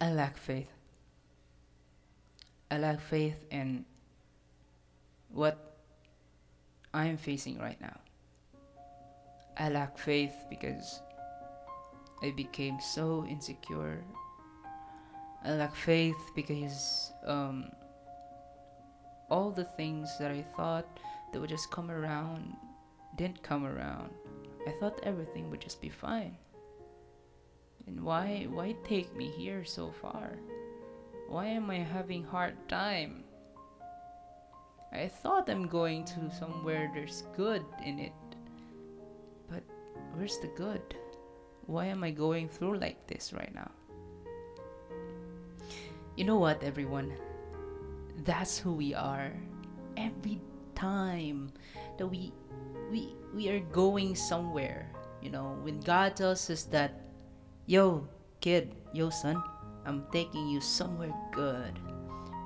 [0.00, 0.70] I lack faith.
[2.70, 3.84] I lack faith in
[5.28, 5.78] what
[6.92, 7.98] I am facing right now.
[9.56, 11.00] I lack faith because
[12.22, 14.02] I became so insecure.
[15.44, 17.70] I lack faith because um,
[19.30, 20.86] all the things that I thought
[21.32, 22.54] that would just come around
[23.16, 24.10] didn't come around.
[24.66, 26.36] I thought everything would just be fine.
[27.86, 30.38] And why why take me here so far?
[31.28, 33.24] Why am I having hard time?
[34.92, 38.14] I thought I'm going to somewhere there's good in it.
[39.50, 39.64] But
[40.14, 40.82] where's the good?
[41.66, 43.70] Why am I going through like this right now?
[46.16, 47.12] You know what, everyone?
[48.24, 49.32] That's who we are.
[49.96, 50.40] Every
[50.74, 51.50] time
[51.98, 52.32] that we
[52.90, 54.86] we we are going somewhere,
[55.20, 57.03] you know, when God tells us that,
[57.66, 58.06] yo,
[58.40, 59.42] kid, yo, son,
[59.86, 61.78] I'm taking you somewhere good,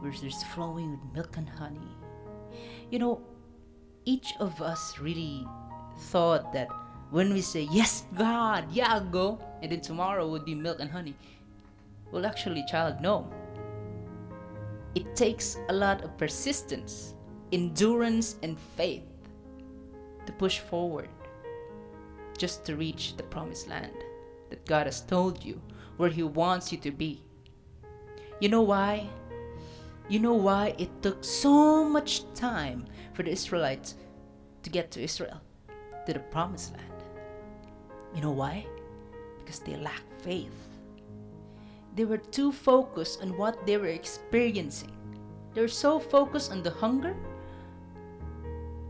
[0.00, 1.96] where there's flowing with milk and honey.
[2.90, 3.20] You know,
[4.04, 5.46] each of us really
[6.10, 6.68] thought that
[7.10, 10.90] when we say, Yes, God, yeah, I'll go, and then tomorrow would be milk and
[10.90, 11.14] honey.
[12.10, 13.30] Well, actually, child, no.
[14.94, 17.14] It takes a lot of persistence,
[17.52, 19.02] endurance, and faith
[20.26, 21.08] to push forward
[22.36, 24.03] just to reach the promised land
[24.54, 25.60] that God has told you
[25.96, 27.24] where He wants you to be.
[28.38, 29.08] You know why?
[30.08, 33.96] You know why it took so much time for the Israelites
[34.62, 35.40] to get to Israel,
[36.06, 36.92] to the promised land?
[38.14, 38.64] You know why?
[39.38, 40.54] Because they lacked faith.
[41.96, 44.92] They were too focused on what they were experiencing.
[45.54, 47.16] They were so focused on the hunger.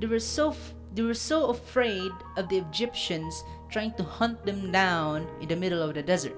[0.00, 0.56] They were so
[0.94, 5.80] they were so afraid of the Egyptians trying to hunt them down in the middle
[5.80, 6.36] of the desert.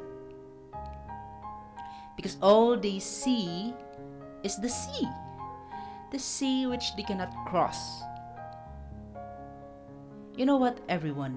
[2.17, 3.75] Because all they see
[4.45, 5.09] is the sea,
[6.13, 8.01] the sea which they cannot cross.
[10.37, 11.35] You know what, everyone?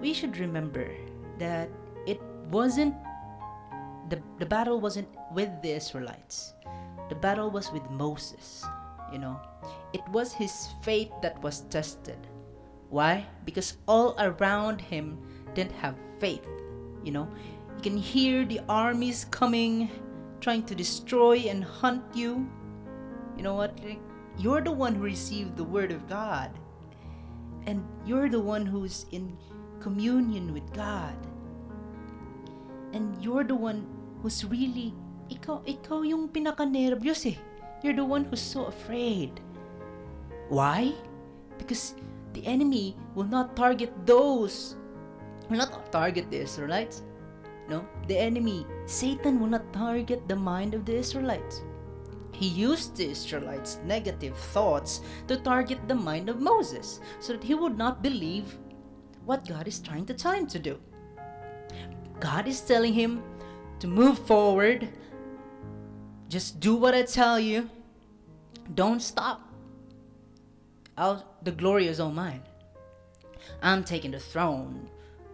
[0.00, 0.90] We should remember
[1.38, 1.70] that
[2.06, 2.20] it
[2.50, 2.94] wasn't
[4.10, 6.52] the, the battle wasn't with the Israelites.
[7.08, 8.64] The battle was with Moses,
[9.12, 9.40] you know.
[9.92, 12.18] It was his faith that was tested.
[12.94, 13.26] Why?
[13.42, 15.18] Because all around him
[15.58, 16.46] didn't have faith,
[17.02, 17.26] you know.
[17.74, 19.90] You can hear the armies coming,
[20.38, 22.46] trying to destroy and hunt you.
[23.34, 23.74] You know what?
[24.38, 26.54] You're the one who received the word of God.
[27.66, 29.34] And you're the one who's in
[29.82, 31.18] communion with God.
[32.94, 33.90] And you're the one
[34.22, 34.94] who's really
[35.34, 37.38] ikaw ikaw yung pinaka-nervyos eh.
[37.82, 39.42] You're the one who's so afraid.
[40.46, 40.94] Why?
[41.58, 41.98] Because
[42.34, 44.76] the enemy will not target those
[45.48, 47.02] will not target the Israelites.
[47.68, 51.62] No, the enemy, Satan will not target the mind of the Israelites.
[52.32, 57.54] He used the Israelites' negative thoughts to target the mind of Moses so that he
[57.54, 58.58] would not believe
[59.24, 60.78] what God is trying to tell him to do.
[62.20, 63.22] God is telling him
[63.78, 64.88] to move forward.
[66.28, 67.70] Just do what I tell you.
[68.74, 69.53] Don't stop.
[70.96, 72.42] I'll, the glory is all mine.
[73.62, 74.88] I'm taking the throne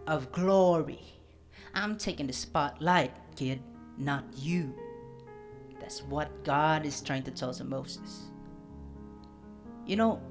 [0.07, 1.01] of glory.
[1.73, 3.61] I'm taking the spotlight, kid,
[3.97, 4.73] not you.
[5.79, 8.23] That's what God is trying to tell to Moses.
[9.85, 10.21] You know,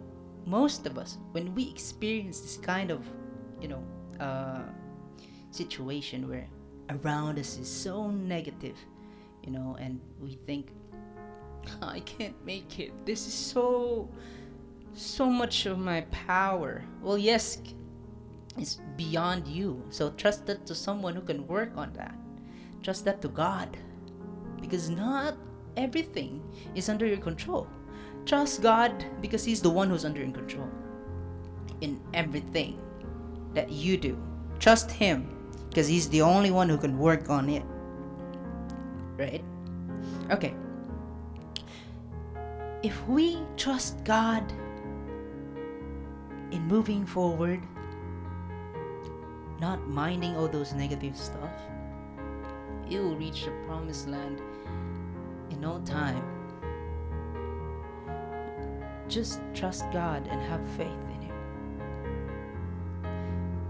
[0.47, 3.05] most of us, when we experience this kind of,
[3.61, 3.85] you know,
[4.19, 4.63] uh,
[5.51, 6.47] situation where
[6.91, 8.77] around us is so negative,
[9.45, 10.73] you know, and we think,
[11.83, 12.93] I can't make it.
[13.05, 14.09] This is so,
[14.93, 16.85] so much of my power.
[17.03, 17.59] Well, yes,
[18.57, 19.83] it's beyond you.
[19.91, 22.15] So trust that to someone who can work on that.
[22.83, 23.77] Trust that to God.
[24.61, 25.37] Because not
[25.77, 26.43] everything
[26.75, 27.67] is under your control.
[28.27, 30.69] Trust God because He's the one who's under your control
[31.81, 32.79] in everything
[33.55, 34.19] that you do.
[34.59, 35.37] Trust Him
[35.69, 37.63] because He's the only one who can work on it.
[39.17, 39.45] Right?
[40.31, 40.55] Okay.
[42.83, 44.43] If we trust God
[46.51, 47.61] in moving forward,
[49.61, 51.53] not minding all those negative stuff,
[52.89, 54.41] you will reach the promised land
[55.51, 56.25] in no time.
[59.09, 61.37] Just trust God and have faith in Him.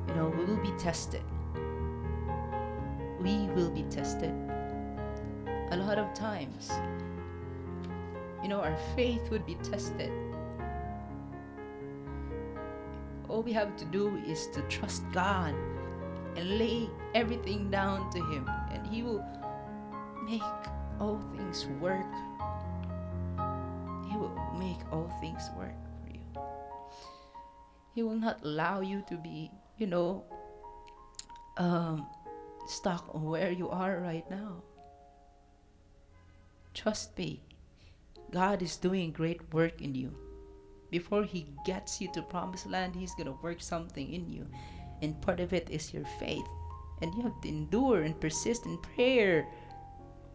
[0.09, 1.23] You know, we will be tested.
[3.21, 4.35] We will be tested
[5.71, 6.71] a lot of times.
[8.43, 10.11] You know, our faith would be tested.
[13.31, 15.55] All we have to do is to trust God
[16.35, 19.25] and lay everything down to Him, and He will
[20.27, 20.43] make
[20.99, 22.11] all things work.
[24.11, 26.43] He will make all things work for you.
[27.95, 30.25] He will not allow you to be, you know,
[31.57, 32.09] um,
[32.67, 34.65] stuck where you are right now.
[36.75, 37.43] Trust me,
[38.33, 40.30] God is doing great work in you.
[40.91, 44.47] Before He gets you to promised land, He's gonna work something in you,
[45.03, 46.47] and part of it is your faith,
[47.01, 49.47] and you have to endure and persist in prayer.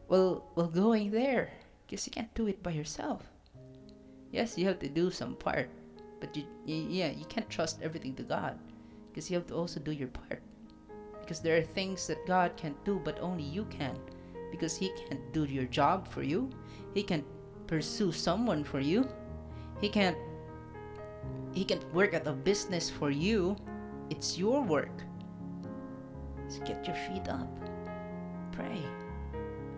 [0.08, 1.52] While while going there,
[1.86, 3.24] because you can't do it by yourself.
[4.32, 5.70] Yes, you have to do some part,
[6.20, 8.58] but you, you yeah you can't trust everything to God,
[9.10, 10.42] because you have to also do your part.
[11.22, 13.98] Because there are things that God can't do, but only you can
[14.56, 16.50] because he can't do your job for you.
[16.94, 17.26] He can't
[17.68, 19.08] pursue someone for you.
[19.82, 20.18] He can't
[21.54, 23.56] he can't work at a business for you.
[24.10, 25.04] It's your work.
[26.48, 27.50] So get your feet up.
[28.52, 28.84] Pray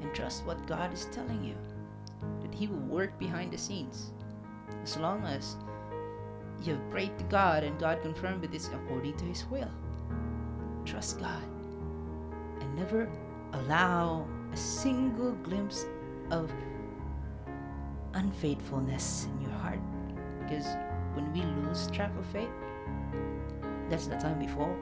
[0.02, 1.56] and trust what God is telling you.
[2.42, 4.12] That he will work behind the scenes.
[4.84, 5.56] As long as
[6.64, 9.72] you have prayed to God and God confirmed it is according to his will.
[10.86, 11.44] Trust God
[12.60, 13.10] and never
[13.54, 15.86] allow a single glimpse
[16.32, 16.52] of
[18.14, 19.80] unfaithfulness in your heart.
[20.42, 20.66] Because
[21.18, 22.54] when we lose track of faith,
[23.90, 24.78] that's the time before.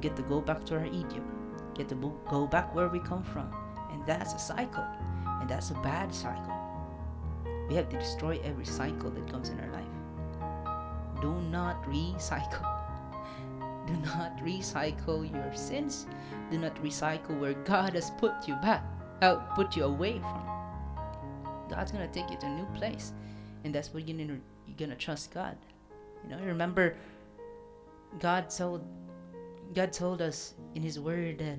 [0.00, 1.26] Get to go back to our Egypt.
[1.74, 1.96] Get to
[2.30, 3.50] go back where we come from.
[3.90, 4.86] And that's a cycle.
[5.40, 6.54] And that's a bad cycle.
[7.68, 11.20] We have to destroy every cycle that comes in our life.
[11.20, 12.68] Do not recycle.
[13.88, 16.06] Do not recycle your sins.
[16.52, 18.84] Do not recycle where God has put you back,
[19.22, 20.44] uh, put you away from.
[21.68, 23.12] God's gonna take you to a new place,
[23.64, 24.38] and that's what you're gonna
[24.72, 25.56] you're gonna trust God.
[26.24, 26.96] You know, remember,
[28.18, 28.86] God told
[29.74, 31.58] God told us in His Word that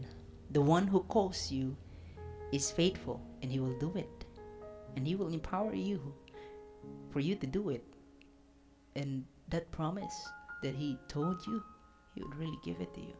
[0.52, 1.76] the one who calls you
[2.52, 4.26] is faithful, and He will do it,
[4.96, 6.14] and He will empower you
[7.12, 7.84] for you to do it.
[8.96, 10.28] And that promise
[10.62, 11.64] that He told you
[12.14, 13.16] he would really give it to you.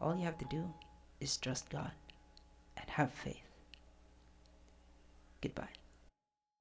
[0.00, 0.72] All you have to do
[1.20, 1.92] is trust God
[2.76, 3.48] and have faith.
[5.40, 5.83] Goodbye.